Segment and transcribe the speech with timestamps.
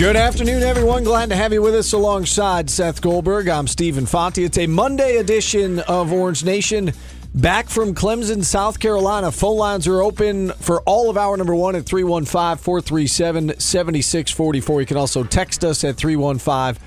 [0.00, 1.04] Good afternoon, everyone.
[1.04, 3.48] Glad to have you with us alongside Seth Goldberg.
[3.48, 4.38] I'm Stephen Fonte.
[4.38, 6.94] It's a Monday edition of Orange Nation.
[7.34, 9.30] Back from Clemson, South Carolina.
[9.30, 14.80] Phone lines are open for all of hour number one at 315 437 7644.
[14.80, 16.82] You can also text us at 315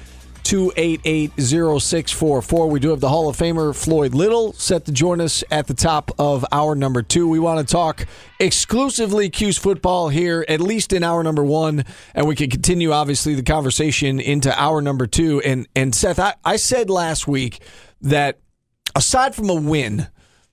[0.54, 2.70] 288 0644.
[2.70, 5.74] We do have the Hall of Famer Floyd Little set to join us at the
[5.74, 7.28] top of our number two.
[7.28, 8.06] We want to talk
[8.40, 13.34] exclusively Cuse football here, at least in hour number one, and we can continue, obviously,
[13.34, 15.42] the conversation into hour number two.
[15.42, 17.60] And, and Seth, I, I said last week
[18.02, 18.38] that
[18.96, 20.06] aside from a win,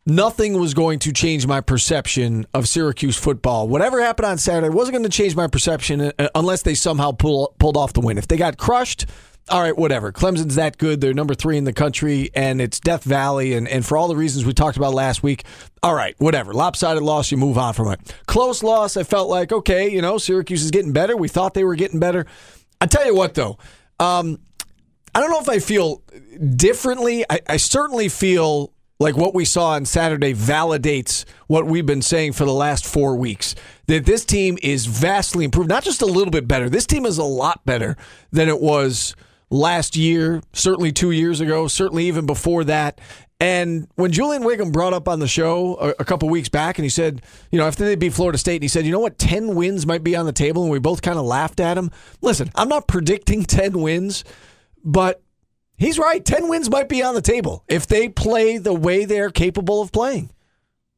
[0.07, 3.69] nothing was going to change my perception of Syracuse football.
[3.69, 7.55] Whatever happened on Saturday wasn't going to change my perception uh, unless they somehow pull,
[7.59, 8.17] pulled off the win.
[8.17, 9.05] If they got crushed,
[9.51, 10.13] all right, whatever.
[10.13, 11.01] Clemson's that good.
[11.01, 13.55] They're number three in the country, and it's Death Valley.
[13.55, 15.45] And, and for all the reasons we talked about last week,
[15.83, 16.53] all right, whatever.
[16.53, 18.15] Lopsided loss, you move on from it.
[18.27, 21.17] Close loss, I felt like, okay, you know, Syracuse is getting better.
[21.17, 22.27] We thought they were getting better.
[22.81, 23.59] I tell you what, though,
[23.99, 24.39] um,
[25.15, 26.03] I don't know if I feel
[26.57, 27.25] differently.
[27.29, 32.35] I, I certainly feel like what we saw on Saturday validates what we've been saying
[32.35, 33.57] for the last four weeks.
[33.87, 36.69] That this team is vastly improved, not just a little bit better.
[36.69, 37.97] This team is a lot better
[38.31, 39.17] than it was
[39.51, 43.01] last year, certainly two years ago, certainly even before that.
[43.41, 46.85] And when Julian Whigham brought up on the show a, a couple weeks back, and
[46.85, 49.19] he said, you know, after they beat Florida State, and he said, you know what,
[49.19, 51.91] 10 wins might be on the table, and we both kind of laughed at him.
[52.21, 54.25] Listen, I'm not predicting 10 wins,
[54.85, 55.23] but
[55.79, 56.23] he's right.
[56.23, 59.91] 10 wins might be on the table if they play the way they're capable of
[59.91, 60.31] playing.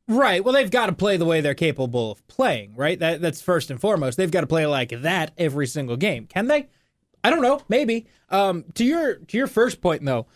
[0.08, 0.44] Right.
[0.44, 2.98] Well, they've got to play the way they're capable of playing, right?
[2.98, 4.18] That, that's first and foremost.
[4.18, 6.26] They've got to play like that every single game.
[6.26, 6.68] Can they?
[7.24, 7.60] I don't know.
[7.68, 8.06] Maybe.
[8.28, 10.26] Um, to your to your first point, though,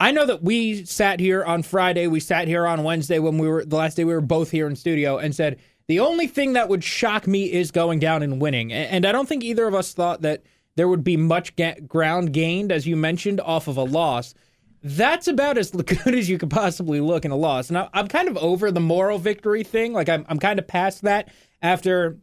[0.00, 3.48] I know that we sat here on Friday, we sat here on Wednesday when we
[3.48, 6.54] were the last day we were both here in studio, and said the only thing
[6.54, 8.72] that would shock me is going down and winning.
[8.72, 10.42] And I don't think either of us thought that
[10.76, 14.34] there would be much ga- ground gained, as you mentioned, off of a loss.
[14.82, 17.68] That's about as good as you could possibly look in a loss.
[17.68, 19.92] And I'm kind of over the moral victory thing.
[19.92, 21.28] Like I'm, I'm kind of past that
[21.62, 22.18] after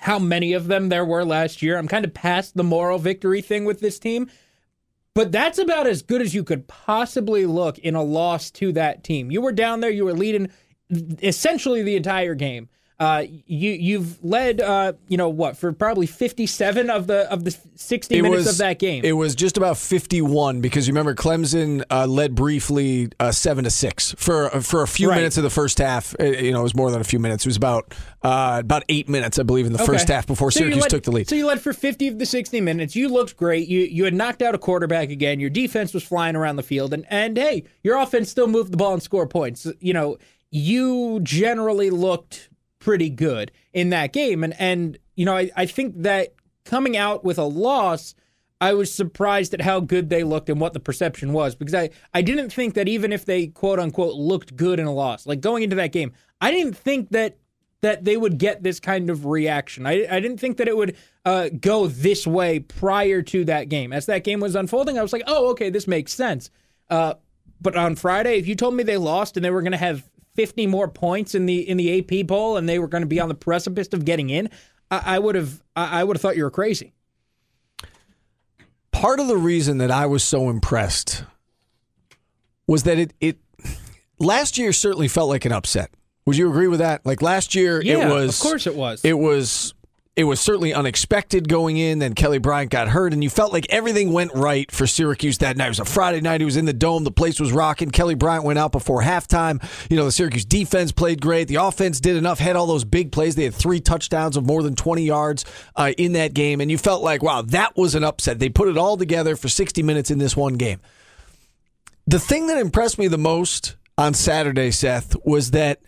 [0.00, 1.78] how many of them there were last year.
[1.78, 4.30] I'm kind of past the moral victory thing with this team.
[5.14, 9.02] But that's about as good as you could possibly look in a loss to that
[9.02, 9.30] team.
[9.30, 10.50] You were down there, you were leading
[11.22, 12.68] essentially the entire game.
[12.98, 17.54] Uh, you you've led uh, you know what for probably 57 of the of the
[17.74, 19.04] 60 It minutes was- of that game.
[19.04, 23.70] It was just about 51 because you remember Clemson uh, led briefly uh, seven to
[23.70, 25.16] six for for a few Right.
[25.16, 26.14] minutes of the first half.
[26.18, 27.44] Uh, You know, it was more than a few minutes.
[27.44, 30.60] It was about uh, about eight minutes, I believe, in the first half before So
[30.60, 31.28] Syracuse led- took the lead.
[31.28, 32.96] So you led for 50 of the 60 minutes.
[32.96, 33.68] You looked great.
[33.68, 35.38] You you had knocked out a quarterback again.
[35.38, 38.78] Your defense was flying around the field, and and hey, your offense still moved the
[38.78, 39.66] ball and scored points.
[39.80, 40.16] You know,
[40.50, 42.48] you generally looked
[42.86, 47.24] pretty good in that game, and and you know, I, I think that coming out
[47.24, 48.14] with a loss.
[48.58, 51.90] I was surprised at how good they looked and what the perception was because I,
[52.14, 55.42] I didn't think that even if they quote unquote looked good in a loss, like
[55.42, 57.36] going into that game, I didn't think that
[57.82, 59.86] that they would get this kind of reaction.
[59.86, 63.92] I, I didn't think that it would uh, go this way prior to that game.
[63.92, 66.50] As that game was unfolding, I was like, oh, okay, this makes sense.
[66.88, 67.14] Uh,
[67.60, 70.08] but on Friday, if you told me they lost and they were going to have
[70.36, 73.18] 50 more points in the in the AP poll and they were going to be
[73.18, 74.50] on the precipice of getting in,
[74.90, 76.92] I, I would have I, I would have thought you were crazy.
[78.92, 81.24] Part of the reason that I was so impressed
[82.66, 83.38] was that it it
[84.18, 85.90] last year certainly felt like an upset.
[86.26, 87.06] Would you agree with that?
[87.06, 89.04] Like last year, Yeah, it was of course it was.
[89.04, 89.74] It was
[90.16, 91.98] it was certainly unexpected going in.
[91.98, 95.58] Then Kelly Bryant got hurt, and you felt like everything went right for Syracuse that
[95.58, 95.66] night.
[95.66, 96.40] It was a Friday night.
[96.40, 97.04] It was in the dome.
[97.04, 97.90] The place was rocking.
[97.90, 99.62] Kelly Bryant went out before halftime.
[99.90, 101.48] You know, the Syracuse defense played great.
[101.48, 103.34] The offense did enough, had all those big plays.
[103.34, 105.44] They had three touchdowns of more than 20 yards
[105.76, 108.38] uh, in that game, and you felt like, wow, that was an upset.
[108.38, 110.80] They put it all together for 60 minutes in this one game.
[112.06, 115.80] The thing that impressed me the most on Saturday, Seth, was that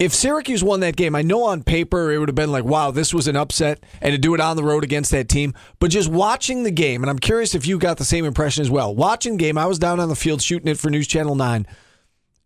[0.00, 2.90] if Syracuse won that game, I know on paper it would have been like, wow,
[2.90, 5.52] this was an upset, and to do it on the road against that team.
[5.78, 8.70] But just watching the game, and I'm curious if you got the same impression as
[8.70, 8.94] well.
[8.94, 11.66] Watching the game, I was down on the field shooting it for News Channel 9.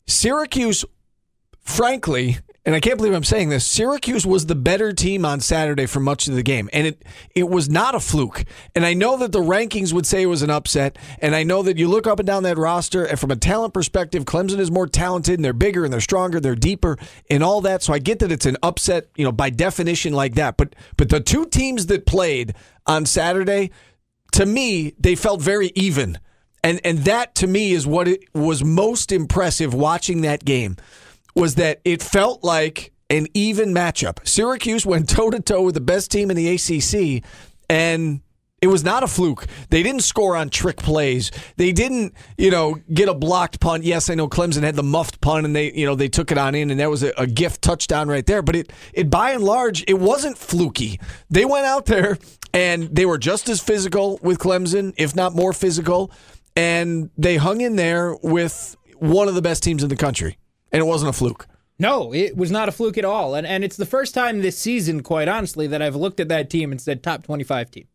[0.09, 0.85] Syracuse,
[1.61, 3.67] frankly, and I can't believe I'm saying this.
[3.67, 7.49] Syracuse was the better team on Saturday for much of the game, and it it
[7.49, 8.45] was not a fluke.
[8.75, 11.63] And I know that the rankings would say it was an upset, and I know
[11.63, 14.71] that you look up and down that roster, and from a talent perspective, Clemson is
[14.71, 16.97] more talented, and they're bigger, and they're stronger, they're deeper,
[17.29, 17.83] and all that.
[17.83, 20.57] So I get that it's an upset, you know, by definition like that.
[20.57, 22.55] But but the two teams that played
[22.87, 23.73] on Saturday,
[24.33, 26.19] to me, they felt very even.
[26.63, 30.79] And and that to me is what it was most impressive watching that game
[31.35, 34.27] was that it felt like an even matchup.
[34.27, 37.25] Syracuse went toe to toe with the best team in the ACC,
[37.69, 38.21] and
[38.63, 39.47] it was not a fluke.
[39.69, 41.31] They didn't score on trick plays.
[41.57, 43.85] They didn't, you know, get a blocked punt.
[43.85, 46.39] Yes, I know Clemson had the muffed punt, and they, you know, they took it
[46.39, 48.41] on in, and that was a, a gift touchdown right there.
[48.41, 50.99] But it, it by and large, it wasn't fluky.
[51.29, 52.17] They went out there
[52.55, 56.11] and they were just as physical with Clemson, if not more physical,
[56.57, 60.39] and they hung in there with one of the best teams in the country
[60.73, 61.47] and it wasn't a fluke.
[61.79, 63.35] No, it was not a fluke at all.
[63.35, 66.51] And and it's the first time this season, quite honestly, that I've looked at that
[66.51, 67.89] team and said top 25 team.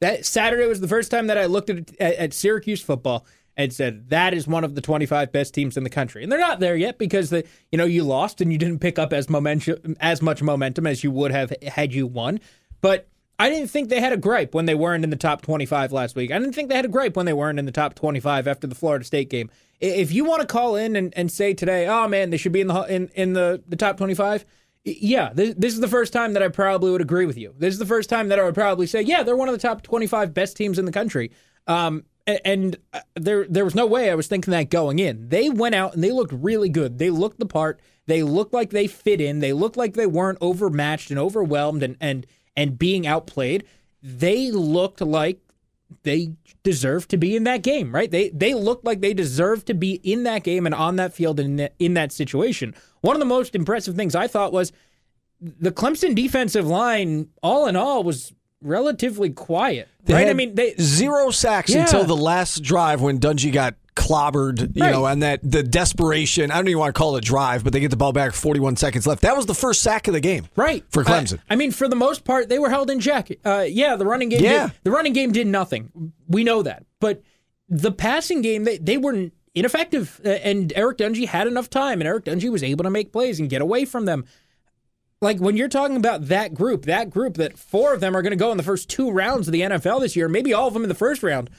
[0.00, 3.72] That Saturday was the first time that I looked at, at, at Syracuse football and
[3.72, 6.22] said that is one of the 25 best teams in the country.
[6.22, 8.98] And they're not there yet because the you know you lost and you didn't pick
[8.98, 12.40] up as momentum as much momentum as you would have had you won.
[12.80, 13.08] But
[13.38, 16.16] I didn't think they had a gripe when they weren't in the top 25 last
[16.16, 16.32] week.
[16.32, 18.66] I didn't think they had a gripe when they weren't in the top 25 after
[18.66, 19.48] the Florida State game.
[19.80, 22.60] If you want to call in and, and say today, oh man, they should be
[22.60, 24.44] in the in, in the, the top 25,
[24.84, 27.54] yeah, this, this is the first time that I probably would agree with you.
[27.56, 29.60] This is the first time that I would probably say, yeah, they're one of the
[29.60, 31.30] top 25 best teams in the country.
[31.66, 32.04] Um,
[32.44, 35.28] and uh, there there was no way I was thinking that going in.
[35.28, 36.98] They went out and they looked really good.
[36.98, 37.80] They looked the part.
[38.06, 39.38] They looked like they fit in.
[39.38, 42.26] They looked like they weren't overmatched and overwhelmed and and
[42.58, 43.64] and being outplayed,
[44.02, 45.38] they looked like
[46.02, 46.32] they
[46.64, 48.10] deserved to be in that game, right?
[48.10, 51.38] They they looked like they deserved to be in that game and on that field
[51.38, 52.74] and in, in that situation.
[53.00, 54.72] One of the most impressive things I thought was
[55.40, 58.32] the Clemson defensive line, all in all, was
[58.62, 59.88] relatively quiet.
[60.04, 60.28] They right?
[60.28, 61.82] I mean, they zero sacks Yeah.
[61.82, 64.92] until the last drive when Dungey got clobbered, you Right.
[64.92, 66.50] know, and that the desperation.
[66.50, 68.32] I don't even want to call it a drive, but they get the ball back
[68.32, 69.22] 41 seconds left.
[69.22, 70.46] That was the first sack of the game.
[70.56, 71.38] Right For Clemson.
[71.50, 73.28] I, I mean, for the most part, they were held in check.
[73.44, 74.42] Uh, yeah, the running game.
[74.44, 74.68] Yeah.
[74.68, 76.12] did, the running game did nothing.
[76.28, 77.22] We know that, but
[77.68, 80.20] the passing game, they they were ineffective.
[80.24, 83.40] Uh, And Eric Dungey had enough time, and Eric Dungey was able to make plays
[83.40, 84.24] and get away from them.
[85.20, 88.30] Like when you're talking about that group, that group that four of them are going
[88.30, 90.74] to go in the first two rounds of the NFL this year, maybe all of
[90.74, 91.50] them in the first round.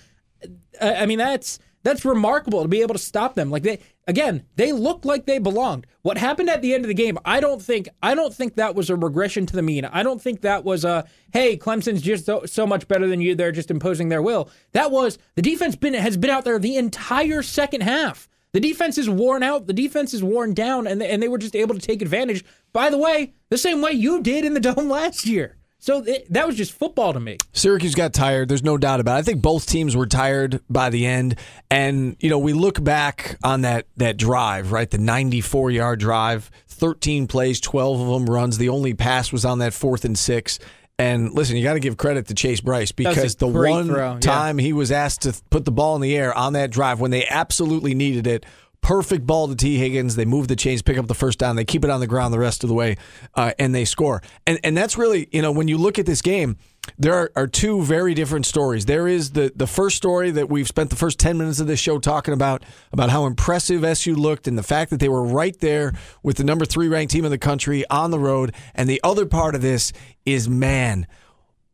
[0.80, 3.50] Uh, I mean, that's that's remarkable to be able to stop them.
[3.50, 5.88] Like they again, they looked like they belonged.
[6.02, 8.76] What happened at the end of the game, I don't think I don't think that
[8.76, 9.84] was a regression to the mean.
[9.84, 13.36] I don't think that was a hey, Clemson's just so, so much better than you.
[13.36, 14.50] They're just imposing their will.
[14.72, 18.30] That was the defense been has been out there the entire second half.
[18.54, 19.68] The defense is worn out.
[19.68, 22.44] The defense is worn down, and they, and they were just able to take advantage.
[22.74, 25.58] By the way, the same way you did in the dome last year.
[25.82, 27.38] So that was just football to me.
[27.54, 28.50] Syracuse got tired.
[28.50, 29.20] There's no doubt about it.
[29.20, 31.36] I think both teams were tired by the end.
[31.72, 34.90] And, you know, we look back on that, that drive, right?
[34.90, 38.58] The 94 yard drive, 13 plays, 12 of them runs.
[38.58, 40.60] The only pass was on that fourth and six.
[41.00, 44.20] And listen, you got to give credit to Chase Brice because the one throw, yeah.
[44.20, 47.10] time he was asked to put the ball in the air on that drive when
[47.10, 48.46] they absolutely needed it,
[48.82, 50.18] perfect ball to Tee Higgins.
[50.18, 51.56] They move the chains, pick up the first down.
[51.56, 52.98] They keep it on the ground the rest of the way,
[53.34, 54.22] uh, and they score.
[54.46, 56.58] And and that's really you know when you look at this game,
[56.98, 58.86] there are, are two very different stories.
[58.86, 61.80] There is the the first story that we've spent the first ten minutes of this
[61.80, 65.58] show talking about about how impressive SU looked and the fact that they were right
[65.60, 65.94] there
[66.24, 68.54] with the number three ranked team in the country on the road.
[68.76, 69.94] And the other part of this
[70.26, 71.08] is man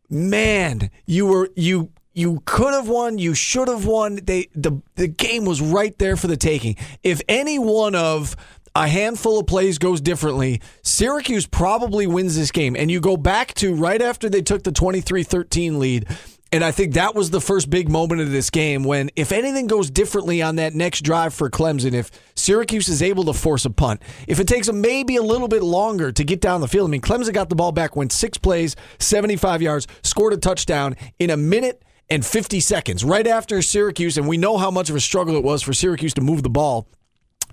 [0.09, 4.19] man, you were you you could have won, you should have won.
[4.23, 6.77] They the the game was right there for the taking.
[7.03, 8.35] If any one of
[8.75, 12.75] a handful of plays goes differently, Syracuse probably wins this game.
[12.75, 16.07] And you go back to right after they took the 23-13 lead
[16.51, 19.67] And I think that was the first big moment of this game when, if anything
[19.67, 23.69] goes differently on that next drive for Clemson, if Syracuse is able to force a
[23.69, 26.89] punt, if it takes them maybe a little bit longer to get down the field.
[26.89, 30.95] I mean, Clemson got the ball back, went six plays, 75 yards, scored a touchdown
[31.19, 34.17] in a minute and 50 seconds right after Syracuse.
[34.17, 36.49] And we know how much of a struggle it was for Syracuse to move the
[36.49, 36.87] ball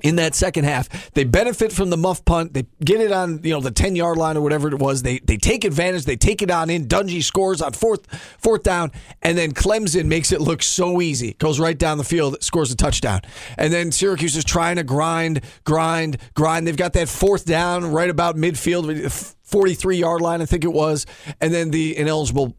[0.03, 1.13] in that second half.
[1.13, 2.55] They benefit from the muff punt.
[2.55, 5.03] They get it on, you know, the 10 yard line or whatever it was.
[5.03, 6.05] They they take advantage.
[6.05, 6.87] They take it on in.
[6.87, 8.07] Dungey scores on fourth
[8.39, 8.93] fourth down.
[9.23, 11.35] And then Clemson makes it look so easy.
[11.35, 13.21] Goes right down the field, scores a touchdown.
[13.57, 16.67] And then Syracuse is trying to grind, grind, grind.
[16.67, 19.35] They've got that fourth down right about midfield.
[19.43, 21.05] 43 yard line, I think it was,
[21.39, 22.57] and then the ineligible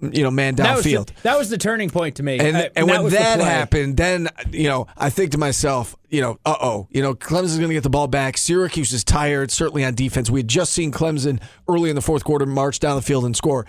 [0.00, 1.06] you know, man That downfield.
[1.06, 2.38] the, that was the turning point to me.
[2.38, 3.44] And, I- and when the that play.
[3.48, 7.56] happened, then you know I think to myself, you know, uh oh, you know, Clemson's
[7.58, 8.36] going to get the ball back.
[8.36, 10.30] Syracuse is tired, certainly on defense.
[10.30, 13.36] We had just seen Clemson early in the fourth quarter march down the field and
[13.36, 13.66] score.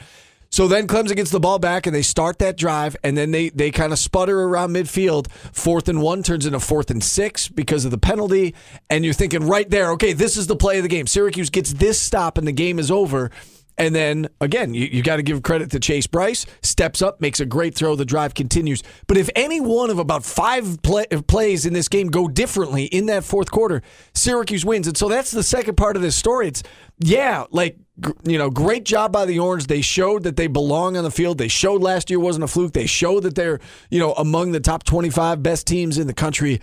[0.49, 3.49] So then Clemson gets the ball back and they start that drive, and then they
[3.49, 5.29] they kind of sputter around midfield.
[5.51, 8.55] Fourth and one turns into fourth and six because of the penalty,
[8.89, 11.05] and you're thinking right there, okay, this is the play of the game.
[11.05, 13.29] Syracuse gets this stop, and the game is over.
[13.77, 16.45] And then again, you, you got to give credit to Chase Brice.
[16.63, 17.95] Steps up, makes a great throw.
[17.95, 18.81] The drive continues.
[19.05, 23.05] But if any one of about five play, plays in this game go differently in
[23.07, 24.87] that fourth quarter, Syracuse wins.
[24.87, 26.47] And so that's the second part of this story.
[26.47, 26.63] It's
[26.99, 27.77] yeah, like
[28.25, 29.67] you know, great job by the Orange.
[29.67, 31.37] They showed that they belong on the field.
[31.37, 32.73] They showed last year wasn't a fluke.
[32.73, 33.59] They showed that they're
[33.91, 36.61] you know among the top twenty-five best teams in the country.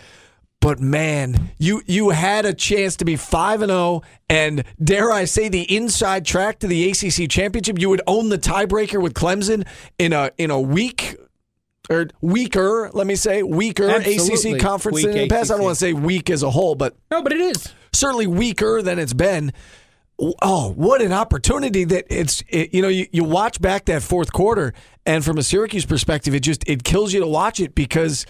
[0.65, 5.27] But man, you you had a chance to be five and zero, and dare I
[5.27, 7.79] say, the inside track to the ACC championship.
[7.79, 9.67] You would own the tiebreaker with Clemson
[9.99, 11.19] in a in a week
[11.91, 14.55] or er, weaker, let me say, weaker Absolutely.
[14.55, 15.51] ACC conference Weak in the past.
[15.51, 17.71] I don't want to say weak as a whole, but No, but it is.
[17.93, 19.53] certainly weaker than it's been.
[20.41, 24.33] Oh, what an opportunity that it's it, you know you, you watch back that fourth
[24.33, 24.73] quarter
[25.05, 28.25] and from a Syracuse perspective it just it kills you to watch it because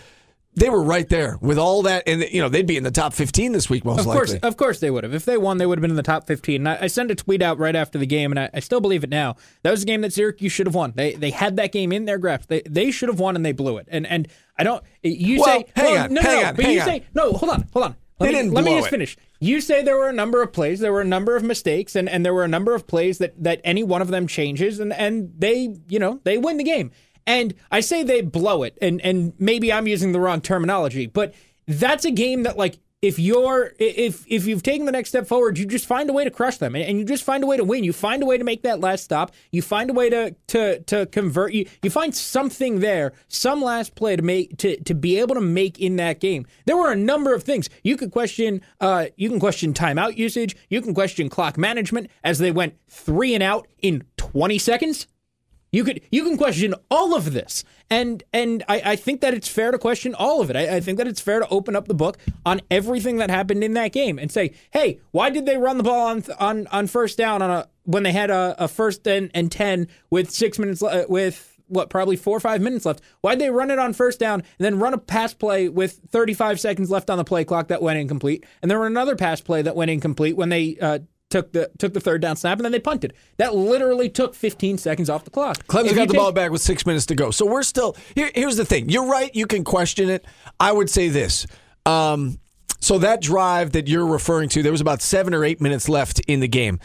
[0.57, 3.13] they were right there with all that and you know they'd be in the top
[3.13, 4.19] 15 this week most Of likely.
[4.19, 5.13] course, of course they would have.
[5.15, 6.61] If they won, they would have been in the top 15.
[6.67, 8.81] And I, I sent a tweet out right after the game, and I, I still
[8.81, 9.37] believe it now.
[9.63, 10.93] That was a game that Syracuse should have won.
[10.95, 12.49] They they had that game in their grasp.
[12.49, 13.89] They they should have won, and they blew it.
[13.91, 14.83] And and I don't.
[15.03, 16.87] You Well, say hang well, on, no, hang no, on, but you on.
[16.87, 17.33] say no.
[17.33, 17.97] Hold on, hold on.
[18.21, 18.91] Let They me, let me just it.
[18.91, 19.17] finish.
[19.41, 22.09] You say there were a number of plays, there were a number of mistakes, and,
[22.09, 24.93] and there were a number of plays that, that any one of them changes, and,
[24.93, 26.93] and they, you know, they win the game.
[27.27, 31.35] And I say they blow it, and, and maybe I'm using the wrong terminology, but
[31.67, 35.59] that's a game that, like, if you're if if you've taken the next step forward,
[35.59, 37.59] you just find a way to crush them, and, and you just find a way
[37.59, 37.85] to win.
[37.85, 39.33] You find a way to make that last stop.
[39.53, 41.53] You find a way to to to convert.
[41.53, 45.43] You you find something there, some last play to make to to be able to
[45.43, 46.47] make in that game.
[46.65, 48.63] There were a number of things you could question.
[48.81, 50.57] Uh, you can question timeout usage.
[50.71, 55.09] You can question clock management as they went three and out in 20 seconds.
[55.75, 59.49] You could you can question all of this, and and I, I think that it's
[59.49, 60.55] fair to question all of it.
[60.55, 62.17] I, I think that it's fair to open up the book
[62.47, 65.83] on everything that happened in that game and say, hey, why did they run the
[65.83, 69.33] ball on on on first down on a when they had a, a first and,
[69.35, 73.01] and ten with six minutes le- uh, with what probably four or five minutes left?
[73.23, 76.61] Why'd they run it on first down and then run a pass play with 35
[76.61, 79.61] seconds left on the play clock that went incomplete, and there were another pass play
[79.63, 81.01] that went incomplete when they uh,
[81.35, 83.13] took the took the third down snap and then they punted.
[83.39, 85.67] That literally took 15 seconds off the clock.
[85.67, 87.33] Clemson If got the take- ball back with six minutes to go.
[87.33, 88.31] So we're still here.
[88.33, 88.89] Here's the thing.
[88.89, 89.35] You're right.
[89.35, 90.25] You can question it.
[90.61, 91.45] I would say this.
[91.87, 92.39] Um,
[92.79, 96.21] so that drive that you're referring to, there was about seven or eight minutes left
[96.29, 96.79] in the game.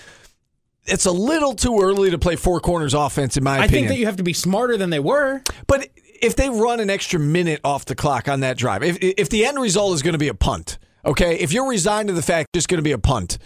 [0.88, 3.70] It's a little too early to play four corners offense, in my opinion.
[3.70, 5.44] I think that you have to be smarter than they were.
[5.68, 5.89] But
[6.22, 9.46] if they run an extra minute off the clock on that drive, if if the
[9.46, 12.48] end result is going to be a punt, okay, if you're resigned to the fact
[12.56, 13.38] it's going to be a punt,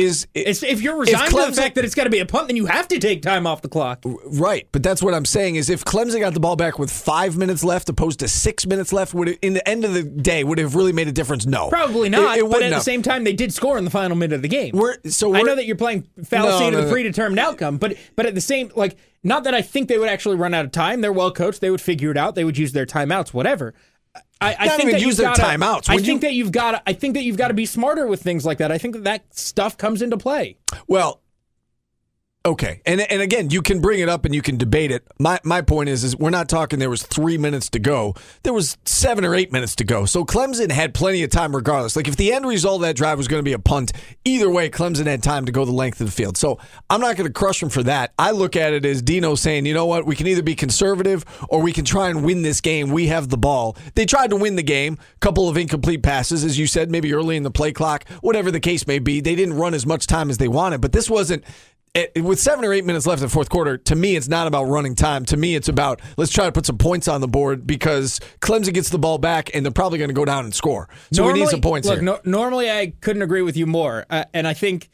[0.00, 2.26] is It's, if you're resigned to Clemson- the fact that it's got to be a
[2.26, 4.02] punt, then you have to take time off the clock.
[4.04, 7.36] Right, but that's what I'm saying is if Clemson got the ball back with five
[7.36, 10.44] minutes left opposed to six minutes left, would it, in the end of the day
[10.44, 11.46] would it have really made a difference?
[11.46, 12.38] No, Probably not.
[12.38, 14.42] It, it but at the same time, they did score in the final minute of
[14.42, 14.74] the game.
[14.76, 16.92] We're- so I we're- know that you're playing fallacy No, to no, the no.
[16.92, 20.36] predetermined outcome, but but at the same like not that I think they would actually
[20.36, 21.00] run out of time.
[21.00, 21.60] They're well coached.
[21.60, 22.34] They would figure it out.
[22.36, 23.74] They would use their timeouts, whatever.
[24.40, 25.88] I, I think that use their gotta- timeouts.
[25.88, 26.82] I think you- that you've got.
[26.86, 28.70] I think that you've got to be smarter with things like that.
[28.70, 30.56] I think that that stuff comes into play.
[30.86, 31.20] Well,
[32.44, 35.06] okay, and and again, you can bring it up and you can debate it.
[35.18, 38.14] My my point is, is we're not talking there was three minutes to go.
[38.42, 40.04] There was seven or eight minutes to go.
[40.04, 41.96] So Clemson had plenty of time, regardless.
[41.96, 43.92] Like if the end result of that drive was going to be a punt,
[44.24, 46.36] either way, Clemson had time to go the length of the field.
[46.36, 46.58] So
[46.90, 48.12] I'm not going to crush them for that.
[48.18, 51.24] I look at it as Dino saying, you know what, we can either be conservative
[51.48, 52.90] or we can try and win this game.
[52.90, 53.76] We have the ball.
[53.94, 54.98] They tried to win the game.
[55.20, 58.60] Couple of incomplete passes, as you said, maybe early in the play clock, whatever the
[58.60, 59.20] case may be.
[59.20, 61.44] They didn't run as much time as they wanted, but this wasn't
[61.94, 64.46] it, with seven or eight minutes left in the fourth quarter, to me, it's not
[64.46, 65.24] about running time.
[65.26, 68.74] To me, it's about let's try to put some points on the board because Clemson
[68.74, 70.88] gets the ball back and they're probably going to go down and score.
[71.12, 72.04] So we need some points look, here.
[72.04, 74.90] no- normally, I couldn't agree with you more, uh, and I think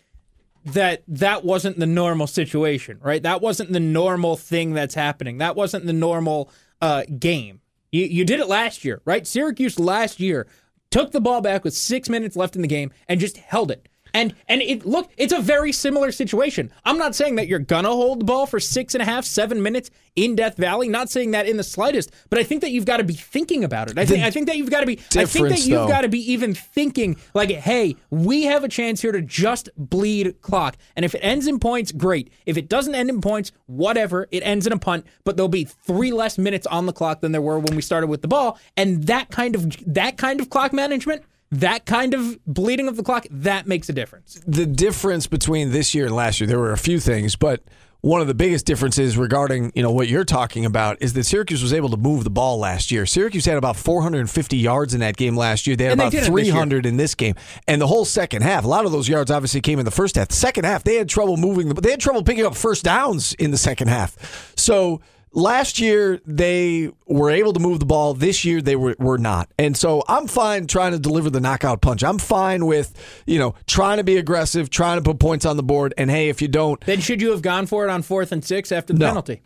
[0.66, 3.22] that that wasn't the normal situation, right?
[3.22, 5.38] That wasn't the normal thing that's happening.
[5.38, 7.60] That wasn't the normal uh, game.
[7.92, 9.26] You, you did it last year, right?
[9.26, 10.46] Syracuse last year
[10.90, 13.88] took the ball back with six minutes left in the game and just held it.
[14.14, 16.72] And and it look, it's a very similar situation.
[16.84, 19.62] I'm not saying that you're gonna hold the ball for six and a half, seven
[19.62, 20.88] minutes in Death Valley.
[20.88, 23.64] Not saying that in the slightest, but I think that you've got to be thinking
[23.64, 23.98] about it.
[23.98, 24.98] I think I think that you've got to be.
[25.16, 29.02] I think that you've got to be even thinking like, hey, we have a chance
[29.02, 30.76] here to just bleed clock.
[30.96, 32.32] And if it ends in points, great.
[32.46, 34.28] If it doesn't end in points, whatever.
[34.30, 37.32] It ends in a punt, but there'll be three less minutes on the clock than
[37.32, 38.58] there were when we started with the ball.
[38.76, 41.22] And that kind of that kind of clock management,
[41.60, 44.40] that kind of bleeding of the clock, that makes a difference.
[44.46, 47.62] the difference between this year and last year, there were a few things, but
[48.04, 51.62] one of the biggest differences regarding you know what you're talking about is that Syracuse
[51.62, 53.06] was able to move the ball last year.
[53.06, 55.74] Syracuse had about 450 yards in that game last year.
[55.74, 57.34] They had And about this 300 in this game,
[57.66, 58.64] and the whole second half.
[58.64, 60.28] A lot of those yards obviously came in the first half.
[60.28, 61.68] The second half, they had trouble moving.
[61.68, 64.52] The, they had trouble picking up first downs in the second half.
[64.56, 65.00] So.
[65.36, 68.14] Last year they were able to move the ball.
[68.14, 71.80] This year they were, were not, and so I'm fine trying to deliver the knockout
[71.80, 72.04] punch.
[72.04, 72.94] I'm fine with
[73.26, 75.92] you know trying to be aggressive, trying to put points on the board.
[75.98, 78.44] And hey, if you don't, Then should you have gone for it on fourth and
[78.44, 79.06] six after the No.
[79.08, 79.42] penalty?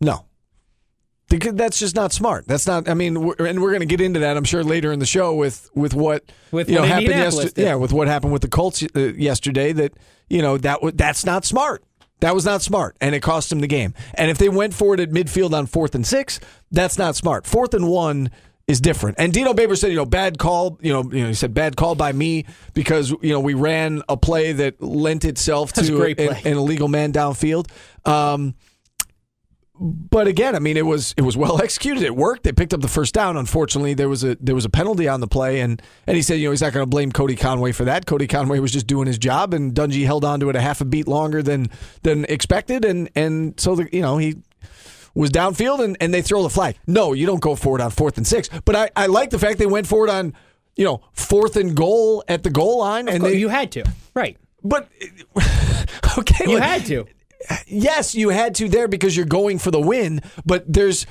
[0.00, 0.26] no.
[1.30, 2.48] Because that's just not smart.
[2.48, 2.88] That's not.
[2.88, 4.36] I mean, we're, and we're going to get into that.
[4.36, 7.52] I'm sure later in the show with with what With you know happened yesterday.
[7.54, 7.62] did.
[7.66, 9.72] Yeah, with what happened with the Colts uh, yesterday.
[9.72, 9.92] That
[10.28, 11.84] you know that w- that's not smart.
[12.20, 13.94] That was not smart, and it cost them the game.
[14.14, 16.38] And if they went for it at midfield on fourth and six,
[16.70, 17.46] that's not smart.
[17.46, 18.30] Fourth and one
[18.70, 19.16] is different.
[19.18, 20.78] And Dino Baber said, you know, bad call.
[20.80, 24.02] You know, you know, he said bad call by me because you know we ran
[24.08, 27.68] a play that lent itself That's to an, an illegal man downfield.
[28.06, 28.54] Um,
[29.82, 32.02] but again, I mean, it was it was well executed.
[32.02, 32.42] It worked.
[32.42, 33.38] They picked up the first down.
[33.38, 36.34] Unfortunately, there was a there was a penalty on the play, and and he said,
[36.34, 38.04] you know, he's not going to blame Cody Conway for that.
[38.04, 40.82] Cody Conway was just doing his job, and Dungey held on to it a half
[40.82, 41.70] a beat longer than
[42.02, 44.36] than expected, and and so the you know he
[45.14, 46.76] was downfield, and and they throw the flag.
[46.86, 48.50] No, you don't go forward on fourth and six.
[48.66, 50.34] But I I like the fact they went forward on
[50.76, 53.84] you know fourth and goal at the goal line, and they you had to,
[54.14, 54.36] right?
[54.62, 54.90] but
[56.18, 57.06] okay, You look, had to.
[57.66, 61.06] Yes, you had to there because you're going for the win, but there's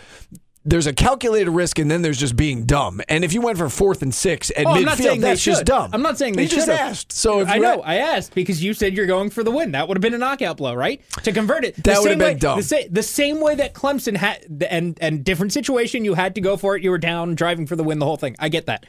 [0.66, 3.02] there's a calculated risk and then there's just being dumb.
[3.08, 5.42] And if you went for fourth and six at Oh, midfield, I'm not saying that's
[5.44, 5.90] just dumb.
[5.94, 6.76] I'm not saying they you just should.
[6.76, 7.12] asked.
[7.14, 9.72] So if I know, I asked because you said you're going for the win.
[9.72, 11.02] That would have been a knockout blow, right?
[11.24, 12.58] To convert it, That would have been way, dumb.
[12.60, 16.42] The, sa- the same way that Clemson had, and and different situation, you had to
[16.42, 16.84] go for it.
[16.84, 18.36] You were down, driving for the win, the whole thing.
[18.38, 18.86] I get that.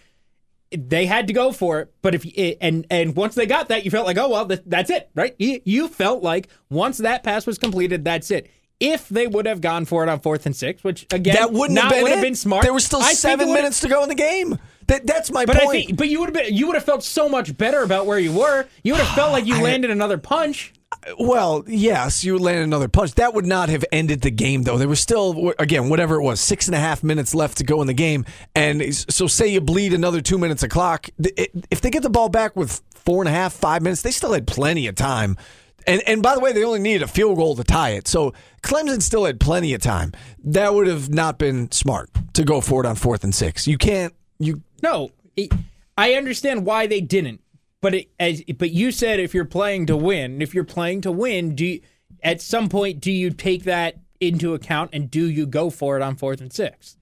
[0.72, 2.24] They had to go for it, but if
[2.61, 5.35] and and once they got that, you felt like, oh well, th- that's it, right?
[5.38, 8.50] You, you felt like once that pass was completed, that's it.
[8.78, 11.74] If they would have gone for it on fourth and six, which again, that wouldn't
[11.74, 12.62] not have been would have been smart.
[12.62, 14.59] There was still I seven minutes to go in the game.
[14.87, 15.68] That, that's my but point.
[15.68, 18.06] I think, but you would have been, you would have felt so much better about
[18.06, 18.66] where you were.
[18.83, 20.72] You would have felt like you landed another punch.
[21.18, 23.14] Well, yes, you land another punch.
[23.14, 24.76] That would not have ended the game, though.
[24.76, 27.81] There was still, again, whatever it was, six and a half minutes left to go
[27.81, 28.24] in the game.
[28.55, 31.09] And so, say you bleed another two minutes of clock.
[31.18, 34.33] If they get the ball back with four and a half, five minutes, they still
[34.33, 35.37] had plenty of time.
[35.87, 38.07] And, and by the way, they only needed a field goal to tie it.
[38.07, 40.12] So Clemson still had plenty of time.
[40.44, 43.66] That would have not been smart to go for it on fourth and six.
[43.66, 45.11] You can't, you, No,
[45.96, 47.40] I understand why they didn't.
[47.83, 51.12] But it, as but you said, if you're playing to win, if you're playing to
[51.12, 51.81] win, do you,
[52.23, 56.03] at some point do you take that into account and do you go for it
[56.03, 56.97] on fourth and six?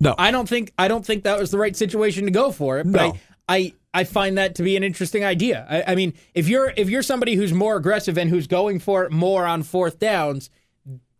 [0.00, 0.14] no.
[0.18, 2.84] I don't think I don't think that was the right situation to go for it.
[2.90, 3.18] But No.
[3.48, 5.66] I, I I find that to be an interesting idea.
[5.68, 9.04] I, I mean, if you're if you're somebody who's more aggressive and who's going for
[9.04, 10.48] it more on fourth downs,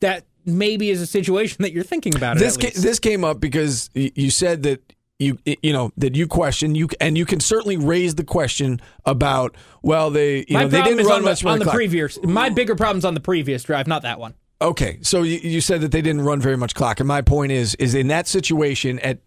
[0.01, 2.39] that maybe is a situation that you're thinking about.
[2.39, 4.81] This ca- this came up because y- you said that
[5.23, 9.57] you you know that you question you and you can certainly raise the question about
[9.83, 11.75] well they you my know they didn't run on the, on the clock.
[11.75, 12.23] previous.
[12.23, 14.35] My bigger problem's on the previous drive, not that one.
[14.61, 17.53] Okay, so you, you said that they didn't run very much clock, and my point
[17.53, 19.21] is is in that situation at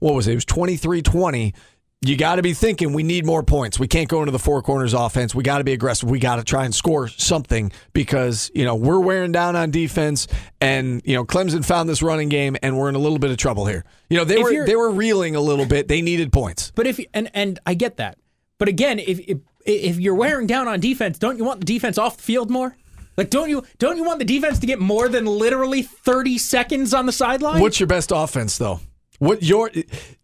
[0.00, 0.32] what was it?
[0.32, 1.54] It was 23-20.
[2.04, 3.78] You got to be thinking we need more points.
[3.78, 5.36] We can't go into the four corners offense.
[5.36, 6.10] We got to be aggressive.
[6.10, 10.26] We got to try and score something because you know we're wearing down on defense,
[10.60, 13.36] and you know Clemson found this running game, and we're in a little bit of
[13.36, 13.84] trouble here.
[14.10, 15.86] You know they If were they were reeling a little bit.
[15.86, 16.72] They needed points.
[16.74, 18.18] But if and and I get that.
[18.58, 21.98] But again, if if, if you're wearing down on defense, don't you want the defense
[21.98, 22.76] off the field more?
[23.16, 26.94] Like don't you don't you want the defense to get more than literally 30 seconds
[26.94, 27.60] on the sideline?
[27.60, 28.80] What's your best offense though?
[29.22, 29.70] What your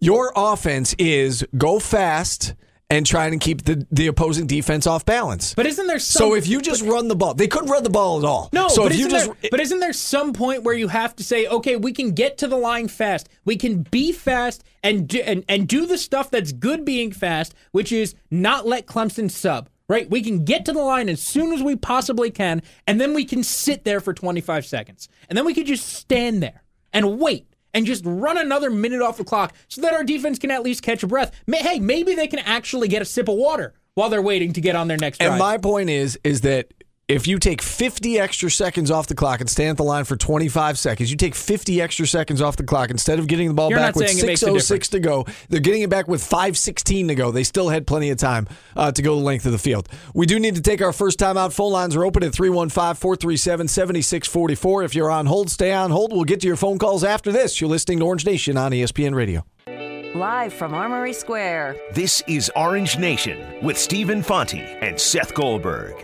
[0.00, 2.54] your offense is go fast
[2.90, 5.54] and trying to keep the, the opposing defense off balance.
[5.54, 7.90] But isn't there some, so if you just run the ball, they couldn't run the
[7.90, 8.50] ball at all.
[8.52, 11.14] No, so but, if you just there, but isn't there some point where you have
[11.14, 15.06] to say, okay, we can get to the line fast, we can be fast, and
[15.06, 19.30] do, and and do the stuff that's good being fast, which is not let Clemson
[19.30, 19.68] sub.
[19.88, 23.14] Right, we can get to the line as soon as we possibly can, and then
[23.14, 27.20] we can sit there for 25 seconds, and then we could just stand there and
[27.20, 27.46] wait
[27.78, 30.82] and just run another minute off the clock so that our defense can at least
[30.82, 31.30] catch a breath.
[31.46, 34.60] May- Hey, maybe they can actually get a sip of water while they're waiting to
[34.60, 35.30] get on their next drive.
[35.30, 36.72] And my point is, is that
[37.08, 40.14] if you take 50 extra seconds off the clock and stand at the line for
[40.14, 43.70] 25 seconds, you take 50 extra seconds off the clock instead of getting the ball
[43.70, 46.22] You're back with saying it makes a 6.06 to go, they're getting it back with
[46.22, 47.30] 5.16 to go.
[47.30, 49.88] They still had plenty of time uh, to go the length of the field.
[50.14, 51.54] We do need to take our first time out.
[51.54, 54.82] Phone lines are open at 315 437 7644.
[54.82, 56.12] If you're on hold, stay on hold.
[56.12, 57.58] We'll get to your phone calls after this.
[57.58, 59.46] You're listening to Orange Nation on ESPN Radio.
[60.14, 61.76] Live from Armory Square.
[61.92, 65.94] This is Orange Nation with Stephen Fonte and Seth Goldberg.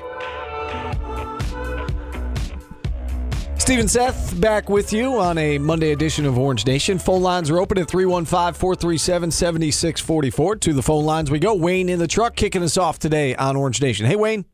[3.64, 6.98] Stephen Seth back with you on a Monday edition of Orange Nation.
[6.98, 10.56] Phone lines are open at 315 437 7644.
[10.56, 11.54] To the phone lines we go.
[11.54, 14.04] Wayne in the truck kicking us off today on Orange Nation.
[14.04, 14.44] Hey, Wayne.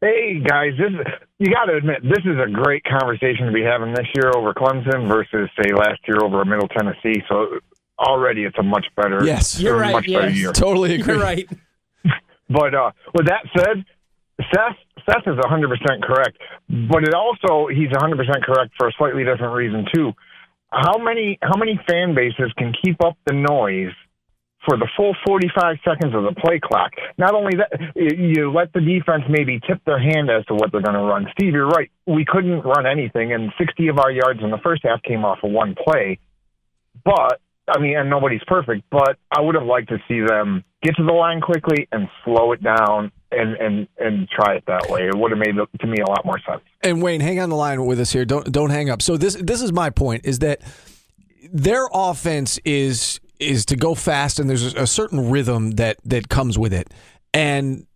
[0.00, 1.06] Hey guys, this is,
[1.38, 4.52] you got to admit this is a great conversation to be having this year over
[4.52, 7.22] Clemson versus say last year over Middle Tennessee.
[7.28, 7.60] So
[8.00, 9.60] already it's a much better, Yes.
[9.60, 10.36] You're right, much better yes.
[10.36, 10.52] year.
[10.52, 11.14] Totally agree.
[11.14, 11.48] You're right.
[12.50, 13.84] But uh, with that said,
[14.40, 14.76] Seth
[15.08, 16.36] Seth is 100% correct.
[16.68, 20.12] But it also he's 100% correct for a slightly different reason too.
[20.70, 23.94] How many how many fan bases can keep up the noise
[24.68, 26.92] for the full 45 seconds of the play clock?
[27.16, 30.82] Not only that, you- let the defense maybe tip their hand as to what they're
[30.82, 31.26] going to run.
[31.32, 31.90] Steve, you're right.
[32.06, 35.38] We couldn't run anything, and 60 of our yards in the first half came off
[35.42, 36.18] of one play.
[37.04, 40.96] But I mean, and nobody's perfect, but I would have liked to see them get
[40.96, 45.06] to the line quickly and slow it down and and and try it that way.
[45.06, 46.62] It would have made to me a lot more sense.
[46.82, 48.24] And Wayne, hang on the line with us here.
[48.24, 49.02] Don't don't hang up.
[49.02, 50.60] So this this is my point is that
[51.52, 56.58] their offense is is to go fast and there's a certain rhythm that that comes
[56.58, 56.92] with it.
[57.34, 57.86] And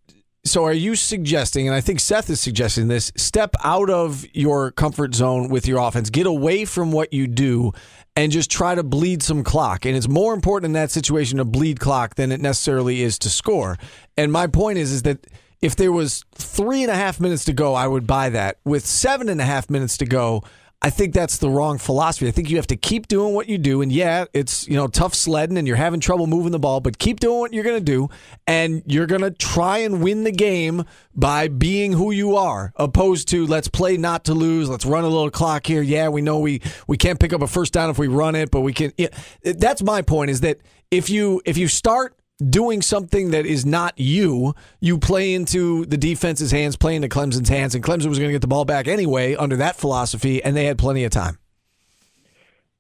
[0.45, 4.73] so are you suggesting and I think Seth is suggesting this step out of your
[4.73, 6.11] comfort zone with your offense.
[6.11, 7.73] Get away from what you do
[8.17, 9.85] and just try to bleed some clock.
[9.85, 13.31] And it's more important in that situation to bleed clock than it necessarily is to
[13.31, 13.79] score.
[14.17, 15.27] And my point is is that
[15.61, 18.59] if there was three and a half minutes to go, I would buy that.
[18.65, 20.43] With seven and a half minutes to go,
[20.85, 22.27] I think that's the wrong philosophy.
[22.27, 24.89] I think you have to keep doing what you do, and yeah, it's you know
[24.89, 27.79] tough sledding, and you're having trouble moving the ball, but keep doing what you're going
[27.79, 28.11] to do,
[28.49, 33.29] and you're going to try and win the game by being who you are, opposed
[33.29, 35.83] to let's play not to lose, let's run a little clock here.
[35.83, 38.51] Yeah, we know we we can't pick up a first down if we run it,
[38.51, 38.93] but we can.
[38.99, 39.09] Yeah,
[39.43, 40.31] that's my point.
[40.31, 40.59] Is that
[40.91, 42.17] if you if you start
[42.51, 47.49] doing something that is not you, you play into the defense's hands, play into Clemson's
[47.49, 50.57] hands, and Clemson was going to get the ball back anyway under that philosophy, and
[50.57, 51.39] they had plenty of time.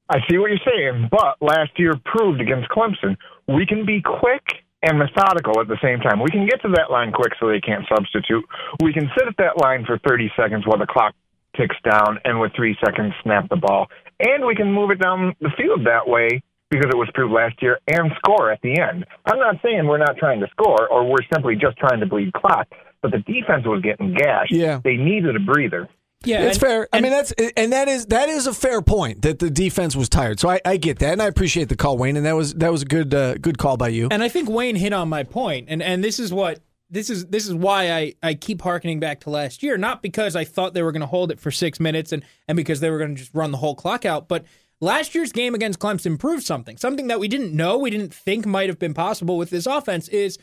[0.08, 3.16] I see what you're saying, but last year proved against Clemson
[3.48, 4.42] we can be quick
[4.82, 6.20] and methodical at the same time.
[6.20, 8.44] We can get to that line quick so they can't substitute.
[8.82, 11.14] We can sit at that line for 30 seconds while the clock
[11.56, 13.88] ticks down, and with three seconds, snap the ball.
[14.20, 17.60] And we can move it down the field that way because it was proved last
[17.60, 19.04] year and score at the end.
[19.26, 22.32] I'm not saying we're not trying to score or we're simply just trying to bleed
[22.32, 22.66] clock,
[23.02, 24.52] but the defense was getting gashed.
[24.52, 24.80] Yeah.
[24.82, 25.88] They needed a breather.
[26.24, 26.88] Yeah, it's and- fair.
[26.92, 30.08] I mean, that's and that is that is a fair point that the defense was
[30.08, 30.38] tired.
[30.38, 32.16] So I, I get that, and I appreciate the call, Wayne.
[32.16, 34.06] And that was that was a good uh, good call by you.
[34.08, 37.26] And I think Wayne hit on my point, and and this is what this is
[37.26, 40.74] this is why I I keep harkening back to last year, not because I thought
[40.74, 43.16] they were going to hold it for six minutes and and because they were going
[43.16, 44.44] to just run the whole clock out, but
[44.82, 48.44] last year's game against Clemson proved something, something that we didn't know, we didn't think
[48.44, 50.38] might have been possible with this offense is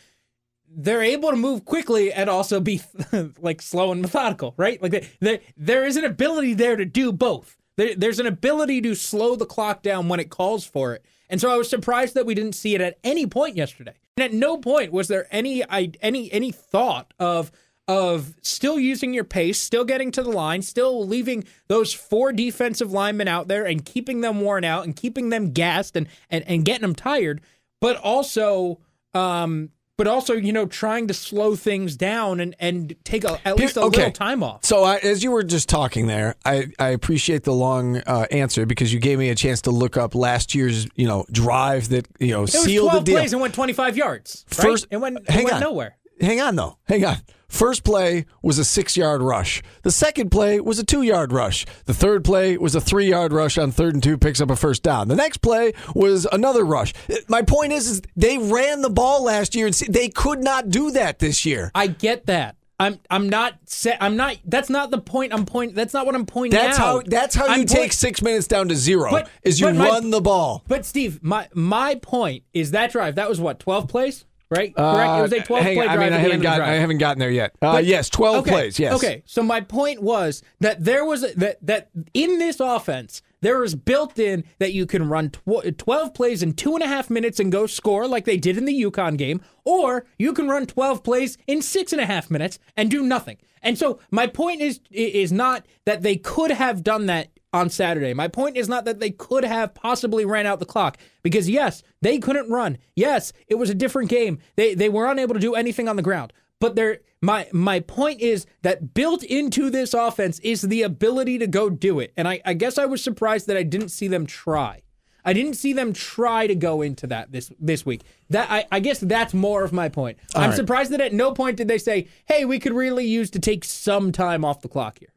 [0.72, 2.82] they're able to move quickly and also be
[3.40, 4.82] like slow and methodical, right?
[4.82, 7.58] Like they, they, there is an ability there to do both.
[7.76, 11.06] There, there's an ability to slow the clock down when it calls for it.
[11.30, 13.94] And so I was surprised that we didn't see it at any point yesterday.
[14.18, 17.52] And at no point was there any I, any any thought of
[17.90, 22.92] of still using your pace, still getting to the line, still leaving those four defensive
[22.92, 26.64] linemen out there and keeping them worn out and keeping them gassed and and, and
[26.66, 27.42] getting them tired,
[27.82, 28.80] but also
[29.14, 33.58] um but also, you know, trying to slow things down and, and take a, at
[33.58, 33.98] least a Okay.
[33.98, 34.64] little time off.
[34.64, 38.66] So I, as you were just talking there, I, I appreciate the long uh, answer
[38.66, 42.08] because you gave me a chance to look up last year's you know drive that
[42.18, 43.16] you know It sealed 12 the deal.
[43.20, 44.46] plays and went 25 yards.
[44.58, 44.68] Right?
[44.70, 45.62] First- it went, it hang went on.
[45.64, 45.98] nowhere.
[46.22, 46.78] Hang on though.
[46.86, 47.18] Hang on.
[47.48, 49.64] First play was a six yard rush.
[49.82, 51.66] The second play was a two yard rush.
[51.86, 54.56] The third play was a three yard rush on third and two, picks up a
[54.56, 55.08] first down.
[55.08, 56.94] The next play was another rush.
[57.28, 60.92] My point is, is they ran the ball last year and they could not do
[60.92, 61.72] that this year.
[61.74, 62.56] I get that.
[62.82, 63.56] I'm I'm not
[64.00, 66.86] I'm not that's not the point I'm point that's not what I'm pointing That's out.
[66.86, 69.12] how that's how you I'm take point- six minutes down to zero.
[69.12, 70.64] But- is you but my- run the ball.
[70.68, 74.76] But Steve, my my point is that drive that was what 12 plays, right?
[74.76, 75.20] Correct.
[75.20, 75.98] It was a 12 Uh, hang play drive.
[76.00, 76.70] I mean, I haven't end of the gotten drive.
[76.70, 77.52] I haven't gotten there yet.
[77.62, 78.80] Uh, But- yes, twelve okay, plays.
[78.80, 78.94] Yes.
[78.96, 79.24] Okay.
[79.26, 83.74] So my point was that there was a, that that in this offense there is
[83.74, 87.40] built in that you can run tw- twelve plays in two and a half minutes
[87.40, 91.04] and go score like they did in the UConn game, or you can run twelve
[91.04, 93.38] plays in six and a half minutes and do nothing.
[93.62, 98.14] And so my point is is not that they could have done that on Saturday.
[98.14, 101.84] My point is not that they could have possibly ran out the clock because yes,
[102.02, 102.78] they couldn't run.
[102.96, 104.40] Yes, it was a different game.
[104.56, 106.34] They they were unable to do anything on the ground.
[106.60, 111.48] But there my my point is that built into this offense is the ability to
[111.48, 112.14] go do it.
[112.16, 114.82] And I, I guess I was surprised that I didn't see them try.
[115.26, 118.04] I didn't see them try to go into that this this week.
[118.30, 120.18] That I, I guess that's more of my point.
[120.36, 120.56] I'm right.
[120.56, 123.66] surprised that at no point did they say, "Hey, we could really use to take
[123.66, 125.10] some time off the clock here."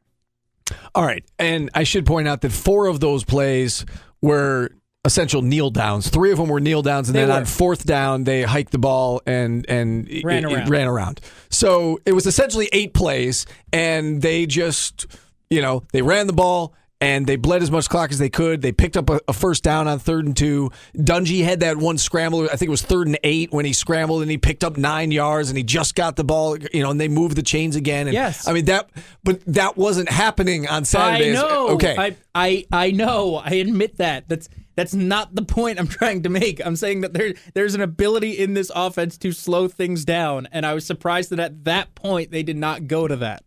[0.94, 3.84] All right, and I should point out that four of those plays
[4.20, 4.70] were
[5.04, 6.08] essential kneel downs.
[6.08, 7.34] Three of them were kneel downs, and They then were.
[7.34, 11.20] on fourth down they hiked the ball and and Ran it- it ran around.
[11.50, 15.06] So it was essentially eight plays, and they just
[15.50, 16.74] you know they ran the ball.
[17.02, 18.62] And they bled as much clock as they could.
[18.62, 20.70] They picked up a, a first down on third and two.
[20.96, 22.44] Dungey had that one scramble.
[22.44, 25.10] I think it was third and eight when he scrambled and he picked up nine
[25.10, 26.56] yards and he just got the ball.
[26.58, 28.06] You know, and they moved the chains again.
[28.06, 28.46] And, Yes.
[28.46, 28.90] I mean that,
[29.24, 31.30] but that wasn't happening on Saturday.
[31.30, 31.68] I know.
[31.70, 31.96] Okay.
[31.98, 33.36] I, I I know.
[33.36, 34.28] I admit that.
[34.28, 36.64] That's that's not the point I'm trying to make.
[36.64, 40.64] I'm saying that there there's an ability in this offense to slow things down, and
[40.64, 43.44] I was surprised that at that point they did not go to that.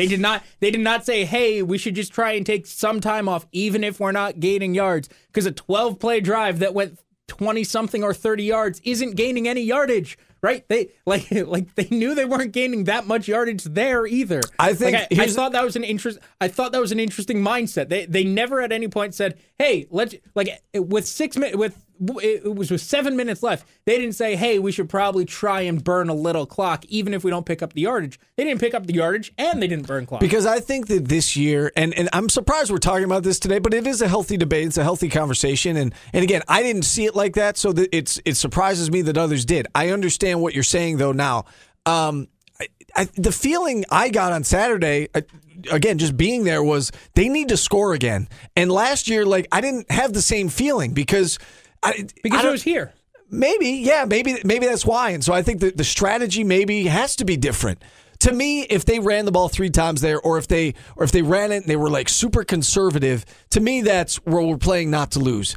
[0.00, 0.42] They did not.
[0.60, 3.84] They did not say, "Hey, we should just try and take some time off, even
[3.84, 8.14] if we're not gaining yards." Because a 12 play drive that went 20 something or
[8.14, 10.66] 30 yards isn't gaining any yardage, right?
[10.68, 14.40] They like like they knew they weren't gaining that much yardage there either.
[14.58, 16.18] I think Like, I, I thought that was an interest.
[16.40, 17.90] I thought that was an interesting mindset.
[17.90, 22.54] They they never at any point said, "Hey, let's like with six minutes with." It
[22.54, 23.66] was with seven minutes left.
[23.84, 27.22] They didn't say, "Hey, we should probably try and burn a little clock, even if
[27.24, 29.86] we don't pick up the yardage." They didn't pick up the yardage, and they didn't
[29.86, 30.20] burn clock.
[30.20, 33.58] Because I think that this year, and, and I'm surprised we're talking about this today,
[33.58, 34.66] but it is a healthy debate.
[34.66, 35.76] It's a healthy conversation.
[35.76, 39.02] And, and again, I didn't see it like that, so that it's it surprises me
[39.02, 39.66] that others did.
[39.74, 41.44] I understand what you're saying, though, now.
[41.84, 45.24] Um, I, I, the feeling I got on Saturday, I,
[45.70, 48.26] again, just being there, was they need to score again.
[48.56, 51.38] And last year, like, I didn't have the same feeling because.
[51.82, 52.92] I, because I it was here.
[53.30, 55.10] Maybe, yeah, maybe maybe that's why.
[55.10, 57.82] And so I think that the strategy maybe has to be different.
[58.20, 61.12] To me, if they ran the ball three times there, or if they or if
[61.12, 64.90] they ran it and they were like super conservative, to me that's where we're playing
[64.90, 65.56] not to lose.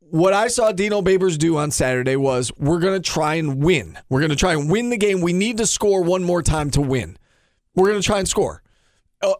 [0.00, 3.98] What I saw Dino Babers do on Saturday was we're going to try and win.
[4.08, 5.20] We're going to try and win the game.
[5.20, 7.16] We need to score one more time to win.
[7.74, 8.62] We're going to try and score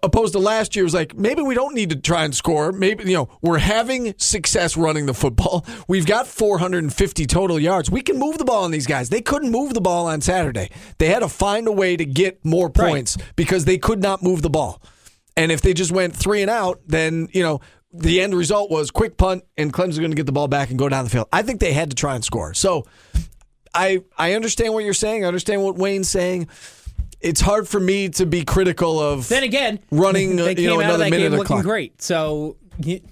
[0.02, 2.72] opposed to last year it was like maybe we don't need to try and score.
[2.72, 5.66] Maybe you know we're having success running the football.
[5.88, 7.90] We've got 450 total yards.
[7.90, 9.10] We can move the ball on these guys.
[9.10, 10.70] They couldn't move the ball on saturday.
[10.98, 14.42] They had to find a way to get more points because they could not move
[14.42, 14.82] the ball.
[15.36, 17.60] And if they just went three and out then you know
[17.92, 20.78] the end result was quick punt and clemson's going to get the ball back and
[20.78, 21.28] go down the field.
[21.32, 22.54] I think they had to try and score.
[22.54, 22.86] So
[23.74, 25.24] i i understand what you're saying.
[25.24, 26.48] I understand what wayne's saying
[27.20, 30.74] it's hard for me to be critical of Then again, running they you came know
[30.76, 31.64] out of another that minute game of looking clock.
[31.64, 32.02] great.
[32.02, 32.57] So,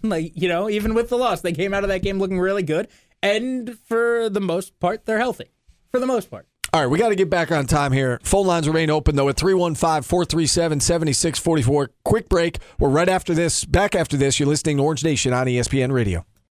[0.03, 2.63] like you know, even with the loss, they came out of that game looking really
[2.63, 2.89] good,
[3.23, 5.51] and for the most part, they're healthy.
[5.91, 6.47] For the most part.
[6.73, 8.19] All right, we got to get back on time here.
[8.25, 11.89] Phone lines remain open though at 315-437-7644.
[12.05, 12.59] Quick break.
[12.81, 13.65] We're right after this.
[13.65, 14.41] Back after this.
[14.41, 16.27] You're listening to Orange Nation on ESPN Radio.